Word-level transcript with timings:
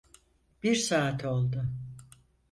Bir 0.63 0.75
saat 0.75 1.25
oldu. 1.25 1.69